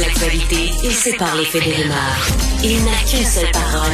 [0.00, 2.26] L'actualité et sépare les faits des rumeurs.
[2.64, 3.92] Il n'a qu'une seule parole,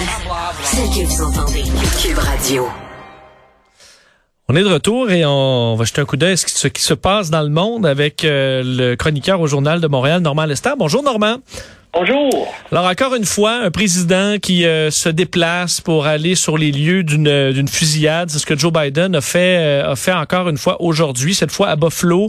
[0.63, 1.65] celle que vous entendez.
[2.01, 2.69] Cube Radio.
[4.49, 6.95] On est de retour et on va jeter un coup d'œil à ce qui se
[6.95, 10.71] passe dans le monde avec euh, le chroniqueur au Journal de Montréal, Normand Lester.
[10.79, 11.39] Bonjour Normand.
[11.99, 12.55] Bonjour.
[12.71, 17.03] Alors encore une fois, un président qui euh, se déplace pour aller sur les lieux
[17.03, 20.51] d'une euh, d'une fusillade, c'est ce que Joe Biden a fait euh, a fait encore
[20.51, 22.29] une fois aujourd'hui, cette fois à Buffalo,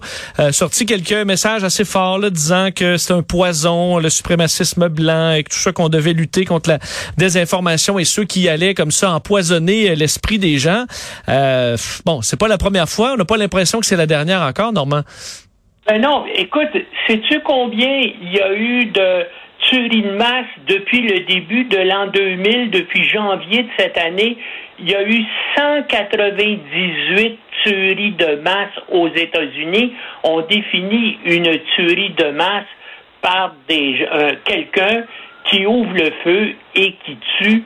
[0.52, 5.44] sorti quelques messages assez forts là, disant que c'est un poison, le suprémacisme blanc et
[5.44, 6.80] que tout ça qu'on devait lutter contre la
[7.18, 10.86] désinformation et ceux qui allaient comme ça empoisonner l'esprit des gens.
[12.06, 14.72] bon, c'est pas la première fois, on n'a pas l'impression que c'est la dernière encore,
[14.72, 15.02] Normand.
[15.88, 16.68] Ben non, écoute,
[17.08, 19.26] sais-tu combien il y a eu de
[19.70, 24.38] tueries de masse depuis le début de l'an 2000, depuis janvier de cette année,
[24.80, 25.24] il y a eu
[25.58, 29.94] 198 tueries de masse aux États-Unis.
[30.24, 32.66] On définit une tuerie de masse
[33.22, 35.04] par euh, quelqu'un
[35.46, 37.64] qui ouvre le feu et qui tue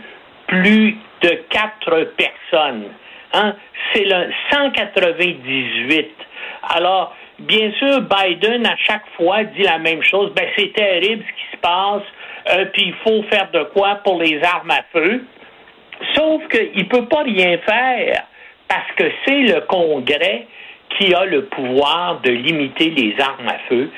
[0.47, 2.85] plus de quatre personnes.
[3.33, 3.55] Hein?
[3.93, 6.09] C'est le 198.
[6.63, 7.15] Alors,
[7.47, 10.31] bien sûr, Biden, à chaque fois, dit la même chose.
[10.35, 12.03] Ben, c'est terrible ce qui se passe,
[12.49, 15.23] euh, puis il faut faire de quoi pour les armes à feu.
[16.15, 18.23] Sauf qu'il ne peut pas rien faire
[18.67, 20.47] parce que c'est le Congrès
[20.97, 23.89] qui a le pouvoir de limiter les armes à feu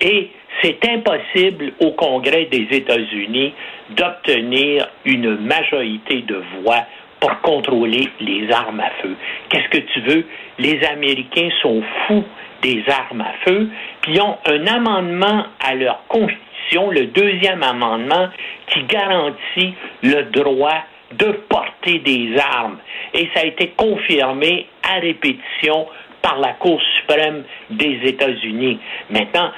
[0.00, 0.30] et
[0.60, 3.54] c'est impossible au Congrès des États-Unis
[3.90, 6.84] d'obtenir une majorité de voix
[7.20, 9.14] pour contrôler les armes à feu.
[9.48, 10.26] Qu'est-ce que tu veux?
[10.58, 12.24] Les Américains sont fous
[12.62, 13.68] des armes à feu,
[14.00, 18.28] puis ont un amendement à leur constitution, le deuxième amendement,
[18.68, 22.78] qui garantit le droit de porter des armes.
[23.12, 25.86] Et ça a été confirmé à répétition
[26.22, 28.78] par la Cour suprême des États-Unis.
[29.10, 29.50] Maintenant,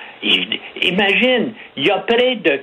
[0.82, 2.62] imagine, il y a près de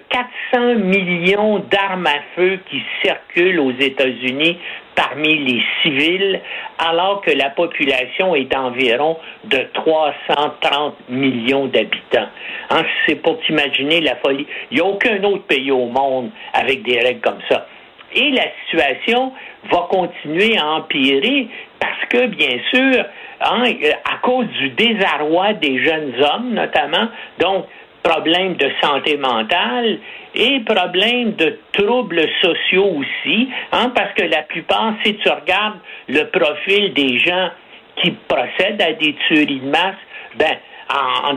[0.52, 4.58] 400 millions d'armes à feu qui circulent aux États-Unis
[4.96, 6.42] parmi les civils,
[6.78, 12.28] alors que la population est d'environ de 330 millions d'habitants.
[12.70, 14.46] Hein, c'est pour t'imaginer la folie.
[14.70, 17.68] Il n'y a aucun autre pays au monde avec des règles comme ça.
[18.14, 19.32] Et la situation
[19.72, 21.48] va continuer à empirer
[21.80, 23.06] parce que, bien sûr,
[23.42, 27.08] à cause du désarroi des jeunes hommes, notamment,
[27.40, 27.66] donc
[28.04, 30.00] problèmes de santé mentale
[30.34, 36.24] et problèmes de troubles sociaux aussi, hein, parce que la plupart, si tu regardes le
[36.26, 37.50] profil des gens
[37.98, 39.96] qui procèdent à des tueries de masse,
[40.36, 40.58] ben,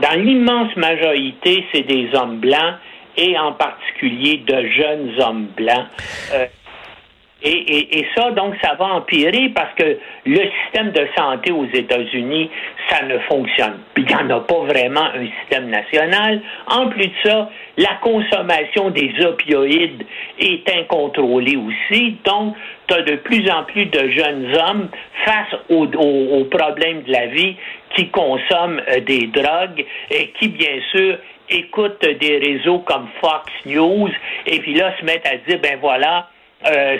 [0.01, 2.75] dans l'immense majorité, c'est des hommes blancs
[3.17, 5.85] et en particulier de jeunes hommes blancs.
[6.33, 6.45] Euh,
[7.47, 12.49] et, et, ça, donc, ça va empirer parce que le système de santé aux États-Unis,
[12.89, 13.79] ça ne fonctionne.
[13.97, 16.41] Il n'y en a pas vraiment un système national.
[16.67, 20.03] En plus de ça, la consommation des opioïdes
[20.39, 22.17] est incontrôlée aussi.
[22.25, 22.55] Donc,
[22.87, 24.89] tu as de plus en plus de jeunes hommes
[25.23, 27.55] face aux, aux, problèmes de la vie
[27.95, 31.17] qui consomment euh, des drogues et qui, bien sûr,
[31.49, 34.09] écoutent des réseaux comme Fox News
[34.47, 36.27] et puis là se mettent à dire, ben voilà,
[36.67, 36.97] euh,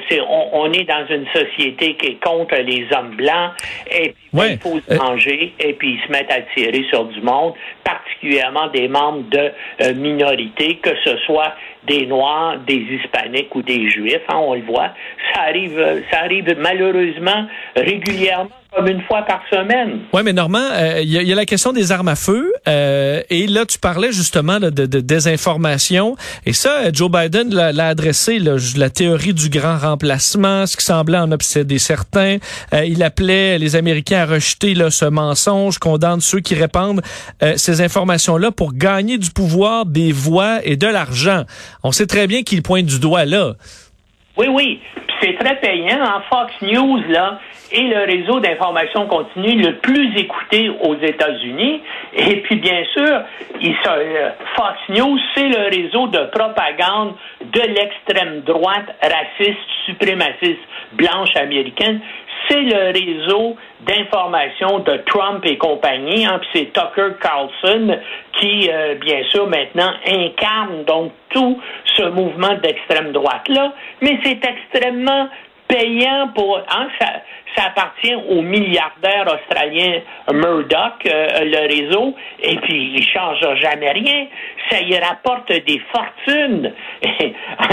[0.54, 3.52] on, est dans une société qui est contre les hommes blancs
[3.90, 7.06] et puis il faut se euh, manger et puis ils se mettent à tirer sur
[7.06, 7.54] du monde,
[7.84, 11.54] particulièrement des membres de euh, minorités, que ce soit
[11.88, 14.92] des noirs, des hispaniques ou des juifs, hein, on le voit.
[15.34, 20.02] Ça arrive, ça arrive malheureusement régulièrement comme une fois par semaine.
[20.14, 20.68] Oui, mais Normand,
[21.00, 22.52] il euh, y, a la question des armes à feu.
[22.68, 26.16] Euh, et là, tu parlais justement de, désinformation.
[26.46, 31.32] Et ça, Joe Biden l'a adressé, la théorie du grand remplacement, ce qui semblait en
[31.32, 32.38] obséder certains.
[32.74, 37.02] Euh, il appelait les Américains à rejeter là, ce mensonge, condamne ceux qui répandent
[37.56, 41.44] ces informations-là pour gagner du pouvoir, des voix et de l'argent.
[41.84, 43.54] On sait très bien qu'il pointe du doigt là.
[44.38, 44.82] Oui, oui.
[45.22, 46.04] C'est très payant.
[46.04, 47.40] En Fox News, là,
[47.72, 51.82] et le réseau d'information continue le plus écouté aux États-Unis.
[52.14, 53.22] Et puis, bien sûr,
[53.88, 60.62] euh, Fox News, c'est le réseau de propagande de l'extrême droite raciste, suprémaciste,
[60.94, 62.02] blanche américaine.
[62.48, 67.98] C'est le réseau d'information de Trump et compagnie, hein, c'est Tucker Carlson
[68.40, 71.60] qui, euh, bien sûr, maintenant incarne donc tout
[71.96, 75.30] ce mouvement d'extrême droite-là, mais c'est extrêmement
[75.68, 76.58] payant pour...
[76.58, 77.22] Hein, ça,
[77.56, 80.02] ça appartient au milliardaire australien
[80.32, 84.28] Murdoch, euh, le réseau, et puis il ne change jamais rien.
[84.70, 86.74] Ça y rapporte des fortunes.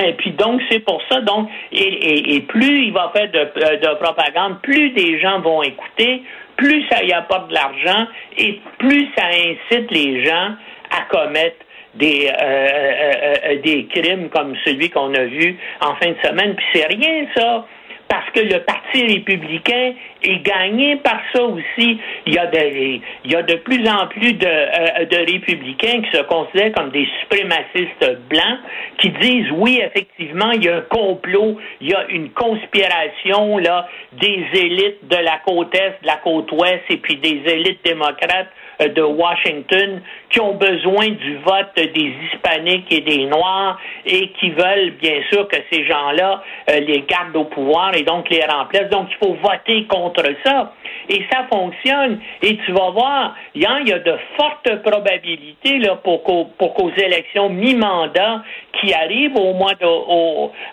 [0.05, 3.95] Et, puis donc, c'est pour ça, donc, et, plus il va faire de, euh, de
[3.97, 6.23] propagande, plus des gens vont écouter,
[6.57, 8.07] plus ça y apporte de l'argent,
[8.39, 10.55] et plus ça incite les gens
[10.91, 11.57] à commettre
[11.95, 16.55] des, euh, des crimes comme celui qu'on a vu en fin de semaine.
[16.55, 17.67] Puis c'est rien, ça
[18.13, 21.99] parce que le Parti républicain est gagné par ça aussi.
[22.27, 26.91] Il y a de, plus en plus de, euh, de républicains qui se considèrent comme
[26.91, 28.59] des suprémacistes blancs,
[28.99, 33.89] qui disent oui, effectivement, il y a un complot, il y a une conspiration là
[34.13, 38.51] des élites de la côte est, de la côte ouest, et puis des élites démocrates
[38.89, 40.01] de Washington
[40.31, 45.47] qui ont besoin du vote des hispaniques et des noirs et qui veulent bien sûr
[45.49, 48.91] que ces gens-là euh, les gardent au pouvoir et donc les remplacent.
[48.91, 50.73] Donc il faut voter contre ça.
[51.09, 52.21] Et ça fonctionne.
[52.43, 58.43] Et tu vas voir, il y a de fortes probabilités là, pour qu'aux élections mi-mandat
[58.81, 59.87] qui arrivent au mois de,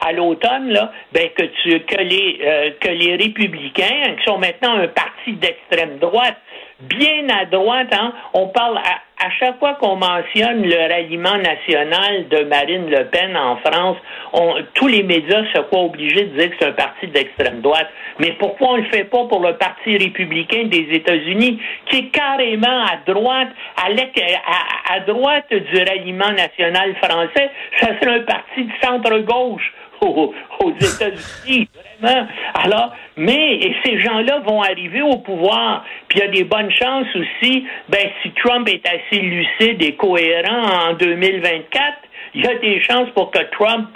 [0.06, 5.98] à l'automne, là, ben, que, euh, que les républicains, qui sont maintenant un parti d'extrême
[6.00, 6.38] droite,
[6.82, 7.90] bien à droite.
[7.92, 8.14] Hein?
[8.34, 13.58] On parle à, chaque fois qu'on mentionne le ralliement national de Marine Le Pen en
[13.58, 13.98] France,
[14.34, 17.90] on, tous les médias se croient obligés de dire que c'est un parti d'extrême droite.
[18.20, 22.86] Mais pourquoi on le fait pas pour le Parti républicain des États-Unis, qui est carrément
[22.86, 27.50] à droite, à, à droite du ralliement national français?
[27.80, 29.74] Ça serait un parti de centre-gauche
[30.62, 31.68] aux, États-Unis,
[32.02, 32.28] vraiment.
[32.54, 37.08] Alors, mais ces gens-là vont arriver au pouvoir, puis il y a des bonnes chances
[37.16, 41.98] aussi, ben, si Trump est assez lucide et cohérent en 2024,
[42.34, 43.90] il y a des chances pour que Trump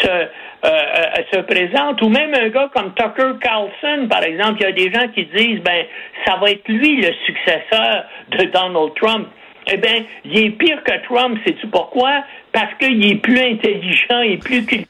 [0.00, 0.26] se, euh,
[0.64, 4.72] euh, se présente, ou même un gars comme Tucker Carlson, par exemple, il y a
[4.72, 5.84] des gens qui disent, ben,
[6.26, 9.28] ça va être lui le successeur de Donald Trump.
[9.70, 12.24] Eh bien, il est pire que Trump, sais-tu pourquoi?
[12.52, 14.86] Parce qu'il est plus intelligent et plus cultivé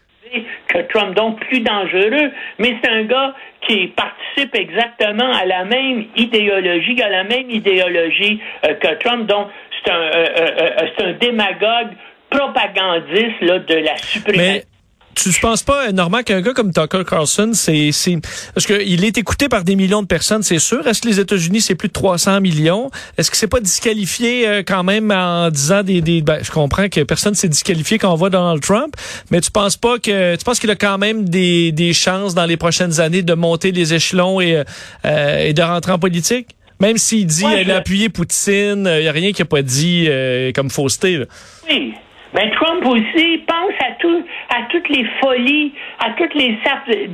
[0.68, 3.34] que Trump, donc plus dangereux, mais c'est un gars
[3.66, 9.48] qui participe exactement à la même idéologie, à la même idéologie euh, que Trump, donc
[9.84, 11.92] c'est un, euh, euh, c'est un démagogue
[12.30, 14.77] propagandiste là, de la suprématie
[15.14, 18.18] tu ne penses pas, Normand, qu'un gars comme Tucker Carlson, c'est, c'est,
[18.54, 20.86] parce qu'il est écouté par des millions de personnes, c'est sûr.
[20.86, 22.90] Est-ce que les États-Unis, c'est plus de 300 millions?
[23.16, 26.88] Est-ce que c'est pas disqualifié euh, quand même en disant des, des ben, je comprends
[26.88, 28.94] que personne s'est disqualifié quand on voit Donald Trump,
[29.30, 32.46] mais tu penses pas que, tu penses qu'il a quand même des, des chances dans
[32.46, 34.62] les prochaines années de monter les échelons et,
[35.04, 36.48] euh, et de rentrer en politique?
[36.80, 40.06] Même s'il dit qu'il a appuyé Poutine, il n'y a rien qu'il n'a pas dit
[40.08, 41.24] euh, comme fausseté.
[41.68, 41.94] Oui.
[42.34, 46.58] Ben, Trump aussi pense à tout, à toutes les folies, à toutes les,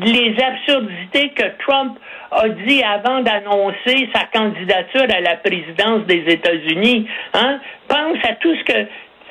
[0.03, 1.99] les absurdités que Trump
[2.33, 7.07] a dit avant d'annoncer sa candidature à la présidence des États-Unis.
[7.33, 7.61] Hein?
[7.89, 8.87] Pense à tout ce que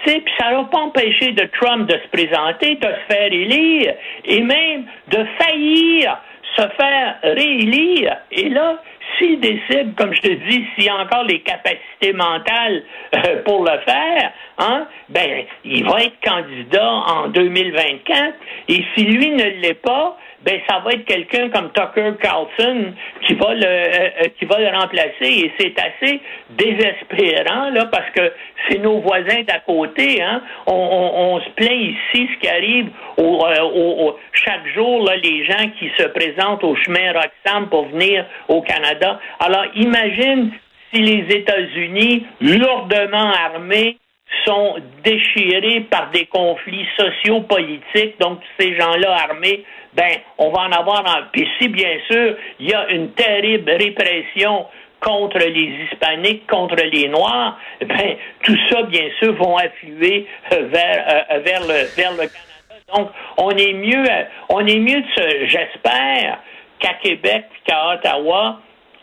[0.06, 3.94] puis ça n'a pas empêché de Trump de se présenter, de se faire élire
[4.26, 6.18] et même de faillir
[6.58, 8.18] se faire réélire.
[8.32, 8.82] Et là,
[9.18, 12.84] s'il décide, comme je te dis, s'il a encore les capacités mentales
[13.16, 18.34] euh, pour le faire, hein, ben, il va être candidat en 2024.
[18.70, 22.94] Et si lui ne l'est pas, ben ça va être quelqu'un comme Tucker Carlson
[23.26, 25.12] qui va le euh, euh, qui va le remplacer.
[25.22, 26.20] Et c'est assez
[26.52, 28.32] désespérant là parce que
[28.68, 30.42] c'est nos voisins d'à côté hein.
[30.68, 36.04] On, se plaint ici ce qui arrive au, chaque jour là les gens qui se
[36.08, 39.03] présentent au chemin Roxham pour venir au Canada
[39.40, 40.52] alors imagine
[40.92, 43.98] si les États-Unis lourdement armés
[44.46, 49.64] sont déchirés par des conflits sociaux-politiques, donc ces gens-là armés
[49.96, 51.28] ben, on va en avoir un.
[51.32, 54.66] Puis si, bien sûr, il y a une terrible répression
[55.00, 61.26] contre les hispaniques, contre les noirs, ben, tout ça, bien sûr, vont affluer euh, vers,
[61.32, 62.24] euh, vers, le, Canada.
[62.96, 64.04] Donc, on est mieux,
[64.50, 66.40] on est mieux de j'espère,
[66.80, 68.60] qu'à Québec qu'à Ottawa,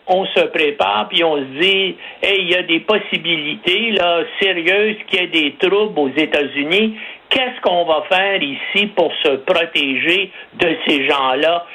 [0.07, 4.97] on se prépare puis on se dit, hey, il y a des possibilités là sérieuses
[5.07, 6.95] qu'il y ait des troubles aux États-Unis
[7.31, 11.65] qu'est-ce qu'on va faire ici pour se protéger de ces gens-là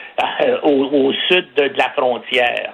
[0.43, 2.73] euh, au, sud de, la frontière?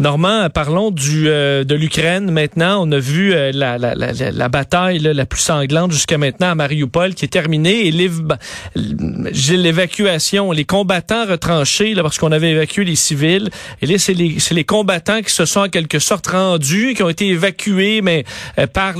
[0.00, 2.84] Normand, parlons euh, de l'Ukraine maintenant.
[2.86, 7.24] On a vu euh, la, la, bataille la plus sanglante jusqu'à maintenant à Mariupol qui
[7.24, 7.92] est terminée et
[8.74, 13.50] l'évacuation, les combattants retranchés là, parce qu'on avait évacué les civils.
[13.82, 17.28] Et là, c'est les, combattants qui se sont en quelque sorte rendus, qui ont été
[17.28, 18.24] évacués, mais
[18.58, 18.96] euh, par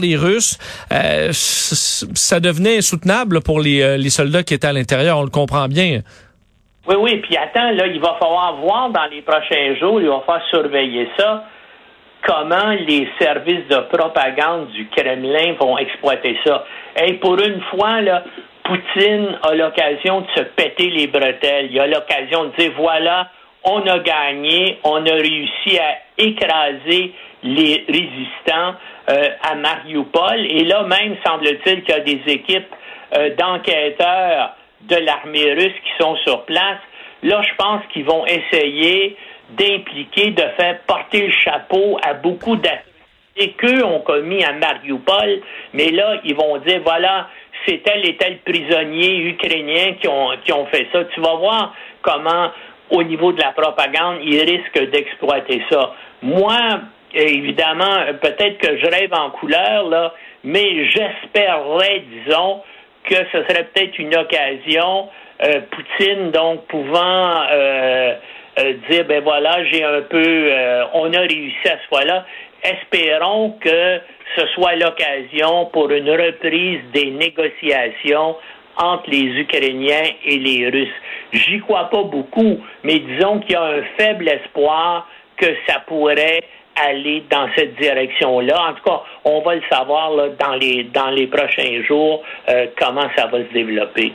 [0.00, 0.56] les Russes.
[0.90, 5.18] ça devenait insoutenable pour les soldats qui étaient à l'intérieur.
[5.18, 6.00] On le comprend bien.
[6.88, 10.20] Oui, oui, puis attends, là, il va falloir voir dans les prochains jours, il va
[10.20, 11.44] falloir surveiller ça,
[12.26, 16.64] comment les services de propagande du Kremlin vont exploiter ça.
[17.04, 18.24] Et pour une fois, là,
[18.64, 21.68] Poutine a l'occasion de se péter les bretelles.
[21.70, 23.28] Il a l'occasion de dire, voilà,
[23.64, 28.74] on a gagné, on a réussi à écraser les résistants
[29.10, 30.46] euh, à Mariupol.
[30.46, 32.74] Et là même, semble-t-il qu'il y a des équipes
[33.14, 36.78] euh, d'enquêteurs de l'armée russe qui sont sur place.
[37.22, 39.16] Là, je pense qu'ils vont essayer
[39.50, 42.84] d'impliquer, de faire porter le chapeau à beaucoup d'activités
[43.56, 45.40] qu'eux ont commis à Mariupol,
[45.72, 47.28] mais là, ils vont dire, voilà,
[47.66, 51.04] c'est tel et tel prisonnier ukrainien qui ont, qui ont fait ça.
[51.04, 52.50] Tu vas voir comment,
[52.90, 55.94] au niveau de la propagande, ils risquent d'exploiter ça.
[56.22, 56.58] Moi,
[57.14, 62.62] évidemment, peut-être que je rêve en couleur, là, mais j'espérerais, disons,
[63.08, 65.08] que ce serait peut-être une occasion,
[65.44, 68.14] euh, Poutine donc pouvant euh,
[68.58, 70.50] euh, dire ben voilà, j'ai un peu,
[70.94, 72.26] on a réussi à ce fois-là.
[72.62, 74.00] Espérons que
[74.36, 78.36] ce soit l'occasion pour une reprise des négociations
[78.76, 80.88] entre les Ukrainiens et les Russes.
[81.32, 86.42] J'y crois pas beaucoup, mais disons qu'il y a un faible espoir que ça pourrait
[86.86, 88.70] aller dans cette direction-là.
[88.70, 93.08] En tout cas, on va le savoir dans, les, dans les prochains jours euh, comment
[93.16, 94.12] ça va se développer.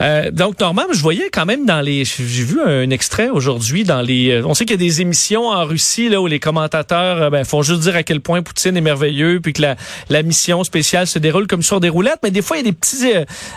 [0.00, 2.04] Euh, donc, Normand, je voyais quand même dans les...
[2.04, 4.30] J'ai vu un extrait aujourd'hui dans les...
[4.30, 7.30] Euh, on sait qu'il y a des émissions en Russie là où les commentateurs euh,
[7.30, 9.76] ben, font juste dire à quel point Poutine est merveilleux, puis que la,
[10.08, 12.70] la mission spéciale se déroule comme sur des roulettes, mais des fois, il y a
[12.70, 13.12] des petits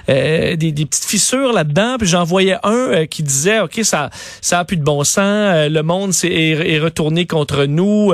[0.10, 4.10] euh, des, des, petites fissures là-dedans, puis j'en voyais un qui disait, OK, ça
[4.42, 8.14] ça a plus de bon sens, le monde est, est, retourné contre nous,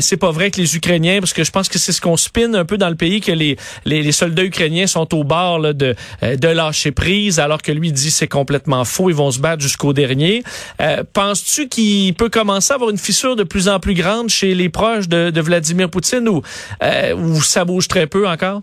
[0.00, 2.54] c'est pas vrai que les Ukrainiens, parce que je pense que c'est ce qu'on spinne
[2.54, 5.72] un peu dans le pays, que les, les, les soldats ukrainiens sont au bord là,
[5.72, 9.62] de, de lâcher prise, alors que lui dit c'est complètement faux, ils vont se battre
[9.62, 10.42] jusqu'au dernier.
[10.80, 14.54] Euh, penses-tu qu'il peut commencer à avoir une fissure de plus en plus grande chez
[14.54, 16.42] les proches de, Vladimir Poutine ou,
[16.82, 18.62] euh, ou ça bouge très peu encore?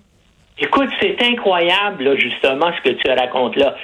[0.62, 3.75] Écoute, c'est incroyable, justement, ce que tu racontes là.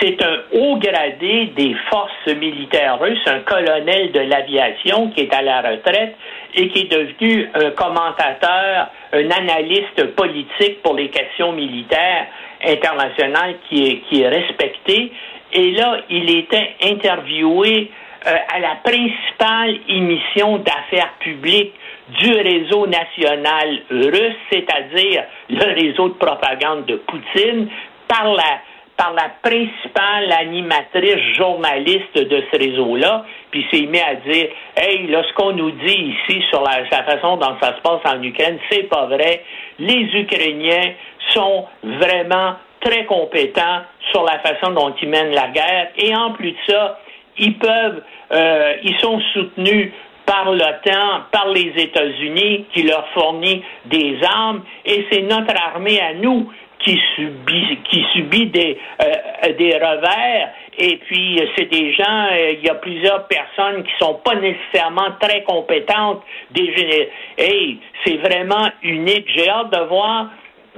[0.00, 5.42] C'est un haut gradé des forces militaires russes, un colonel de l'aviation qui est à
[5.42, 6.14] la retraite
[6.54, 12.26] et qui est devenu un commentateur, un analyste politique pour les questions militaires
[12.64, 15.12] international qui est, qui est respecté.
[15.52, 17.90] Et là, il était interviewé
[18.26, 21.74] euh, à la principale émission d'affaires publiques
[22.18, 27.68] du réseau national russe, c'est-à-dire le réseau de propagande de Poutine,
[28.08, 28.60] par la
[29.00, 35.22] par la principale animatrice journaliste de ce réseau-là, puis s'est mis à dire Hey, là,
[35.26, 38.90] ce qu'on nous dit ici sur la, façon dont ça se passe en Ukraine, c'est
[38.90, 39.42] pas vrai.
[39.78, 40.92] Les Ukrainiens
[41.30, 43.80] sont vraiment très compétents
[44.10, 45.88] sur la façon dont ils mènent la guerre.
[45.96, 47.00] Et en plus de ça,
[47.38, 48.02] ils peuvent,
[48.32, 49.92] euh, ils sont soutenus
[50.26, 56.12] par l'OTAN, par les États-Unis, qui leur fournit des armes, et c'est notre armée à
[56.12, 56.52] nous
[56.84, 60.50] qui subit, qui subit des, euh, des revers.
[60.78, 65.12] Et puis, c'est des gens, euh, il y a plusieurs personnes qui sont pas nécessairement
[65.20, 66.22] très compétentes.
[66.50, 69.26] Des hey, c'est vraiment unique.
[69.34, 70.28] J'ai hâte de voir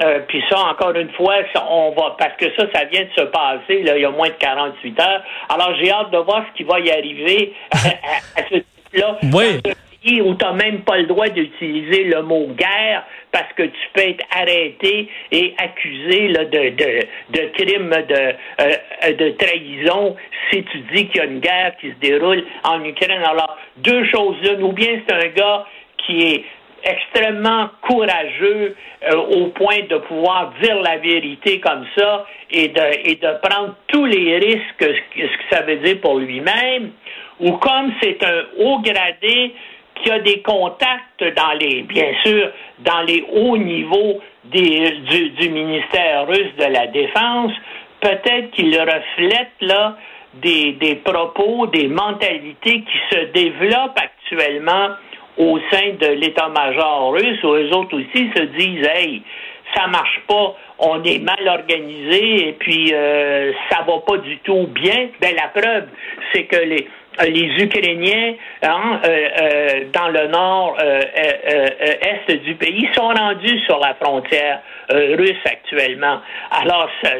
[0.03, 1.35] euh, puis ça, encore une fois,
[1.69, 4.29] on va parce que ça, ça vient de se passer là, il y a moins
[4.29, 5.23] de 48 heures.
[5.51, 9.19] Alors j'ai hâte de voir ce qui va y arriver à, ce type-là.
[9.23, 9.61] Oui.
[10.05, 14.03] Où tu n'as même pas le droit d'utiliser le mot guerre parce que tu peux
[14.03, 20.17] être arrêté et accusé là, de, de, de crime de, euh, de trahison
[20.51, 23.23] si tu dis qu'il y a une guerre qui se déroule en Ukraine.
[23.23, 24.55] Alors, deux choses là.
[24.61, 25.67] Ou bien c'est un gars
[25.99, 26.45] qui est
[26.85, 33.15] extrêmement courageux euh, au point de pouvoir dire la vérité comme ça et de, et
[33.15, 36.91] de prendre tous les risques, ce que ça veut dire pour lui-même,
[37.41, 39.55] ou comme c'est un haut gradé
[40.03, 45.49] qui a des contacts dans les, bien sûr, dans les hauts niveaux des, du, du
[45.51, 47.53] ministère russe de la Défense,
[48.01, 49.97] peut-être qu'il reflète là
[50.35, 54.89] des, des propos, des mentalités qui se développent actuellement
[55.39, 59.23] au sein de l'état-major russe, où eux autres aussi se disent Hey,
[59.75, 64.67] ça marche pas, on est mal organisé et puis euh, ça va pas du tout
[64.69, 65.09] bien.
[65.21, 65.89] Ben la preuve,
[66.33, 66.89] c'est que les
[67.21, 69.01] les Ukrainiens hein,
[69.93, 76.21] dans le nord est du pays sont rendus sur la frontière russe actuellement.
[76.51, 77.11] Alors ça,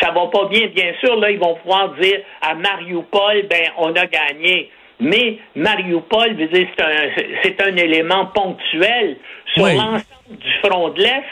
[0.00, 1.16] ça, va pas bien, bien sûr.
[1.16, 4.70] Là, ils vont pouvoir dire à Mariupol, ben on a gagné.
[5.00, 9.16] Mais Mariupol, c'est un, un élément ponctuel
[9.54, 11.24] sur l'ensemble du front de l'Est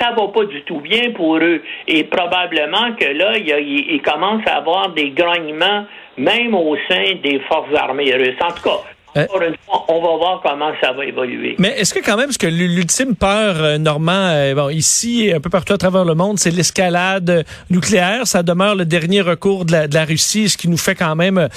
[0.00, 1.62] ça va pas du tout bien pour eux.
[1.86, 7.40] Et probablement que là, il, il commence à avoir des grognements, même au sein des
[7.48, 8.40] forces armées russes.
[8.40, 8.80] En tout cas,
[9.16, 9.26] euh,
[9.88, 11.54] on va voir comment ça va évoluer.
[11.58, 15.34] Mais est-ce que quand même, ce que l'ultime peur, euh, Normand, euh, bon, ici et
[15.34, 18.26] un peu partout à travers le monde, c'est l'escalade nucléaire.
[18.26, 21.14] Ça demeure le dernier recours de la, de la, Russie, ce qui nous fait quand
[21.16, 21.48] même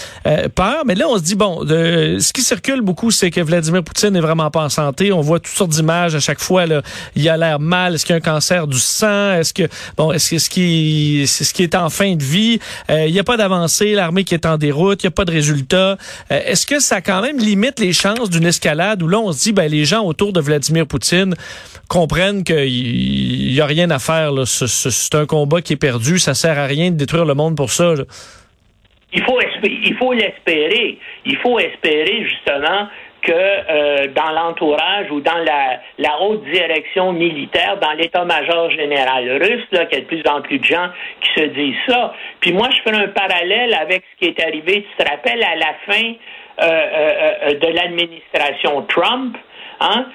[0.55, 0.83] peur.
[0.85, 4.11] Mais là, on se dit, bon, de, ce qui circule beaucoup, c'est que Vladimir Poutine
[4.11, 5.11] n'est vraiment pas en santé.
[5.11, 6.65] On voit toutes sortes d'images à chaque fois.
[6.65, 6.81] Là.
[7.15, 7.95] Il a l'air mal.
[7.95, 9.33] Est-ce qu'il y a un cancer du sang?
[9.33, 9.63] Est-ce que,
[9.97, 12.59] bon, est-ce que ce qui, c'est ce qui est en fin de vie?
[12.89, 13.93] il n'y a pas d'avancée.
[13.93, 15.03] L'armée qui est en déroute.
[15.03, 15.97] Il n'y a pas de résultat.
[16.29, 19.53] est-ce que ça quand même limite les chances d'une escalade où là, on se dit,
[19.53, 21.33] ben, les gens autour de Vladimir Poutine
[21.89, 24.31] comprennent qu'il n'y a rien à faire.
[24.45, 26.19] C'est un combat qui est perdu.
[26.19, 27.93] Ça sert à rien de détruire le monde pour ça.
[29.13, 30.99] Il faut, il faut l'espérer.
[31.25, 32.87] Il faut espérer justement
[33.21, 39.85] que euh, dans l'entourage ou dans la, haute direction militaire, dans l'état-major général russe, là,
[39.85, 40.89] qu'il y a de plus en plus de gens
[41.21, 42.13] qui se disent ça.
[42.39, 45.55] Puis moi, je fais un parallèle avec ce qui est arrivé, tu te rappelles, à
[45.55, 46.13] la fin
[46.59, 49.37] de l'administration Trump.
[49.79, 50.07] Hein?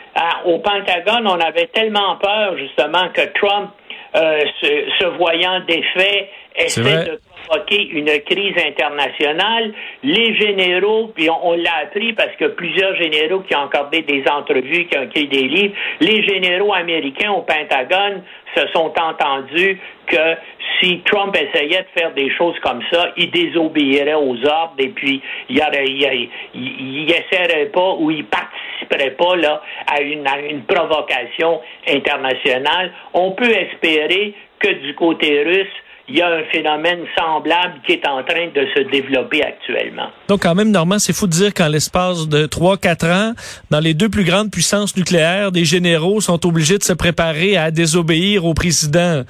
[0.44, 3.70] au Pentagone, on avait tellement peur justement que Trump,
[4.12, 9.72] se, se, voyant défait, essaie de provoquer une crise internationale.
[10.02, 14.86] Les généraux, puis on, l'a appris parce que plusieurs généraux qui ont accordé des entrevues,
[14.86, 18.22] qui ont écrit des livres, les généraux américains au Pentagone
[18.56, 20.36] se sont entendus que
[20.80, 25.22] si Trump essayait de faire des choses comme ça, il désobéirait aux ordres et puis
[25.48, 32.92] il n'essaierait pas ou il participerait pas là à une, à une provocation internationale.
[33.14, 38.06] On peut espérer que du côté russe, il y a un phénomène semblable qui est
[38.06, 40.08] en train de se développer actuellement.
[40.28, 43.32] Donc, quand même, Normand, c'est fou de dire qu'en l'espace de 3-4 ans,
[43.70, 47.70] dans les deux plus grandes puissances nucléaires, des généraux sont obligés de se préparer à
[47.70, 49.22] désobéir au président.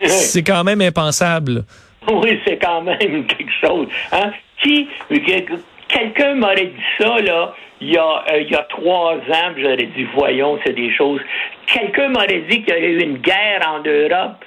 [0.00, 1.64] c'est quand même impensable.
[2.10, 3.86] Oui, c'est quand même quelque chose.
[4.12, 4.30] Hein?
[4.62, 4.88] Qui,
[5.88, 9.76] quelqu'un m'aurait dit ça, là, il y a, euh, il y a trois ans, j'aurais
[9.76, 11.20] dit, voyons, c'est des choses.
[11.66, 14.44] Quelqu'un m'aurait dit qu'il y a eu une guerre en Europe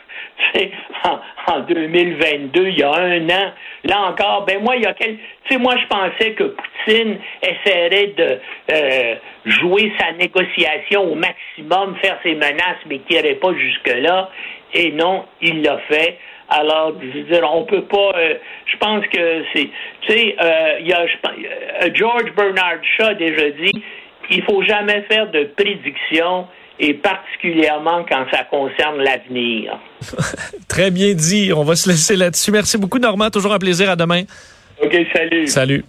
[1.48, 3.52] en, 2022, il y a un an.
[3.84, 5.18] Là encore, ben moi, il y a quel...
[5.18, 8.40] Tu sais, moi, je pensais que Poutine essaierait de
[8.72, 14.30] euh, jouer sa négociation au maximum, faire ses menaces, mais qu'il n'irait pas jusque-là.
[14.74, 16.18] Et non, il l'a fait.
[16.50, 18.12] Alors, je veux dire, on peut pas.
[18.16, 19.70] Euh, je pense que c'est.
[20.02, 21.06] Tu sais, euh, il y a
[21.94, 23.84] George Bernard Shaw a déjà dit
[24.32, 26.48] il faut jamais faire de prédictions
[26.82, 29.80] et particulièrement quand ça concerne l'avenir.
[30.68, 31.54] Très bien dit.
[31.54, 32.52] On va se laisser là-dessus.
[32.52, 33.30] Merci beaucoup, Normand.
[33.30, 33.90] Toujours un plaisir.
[33.90, 34.24] À demain.
[34.84, 35.48] OK, salut.
[35.48, 35.86] Salut.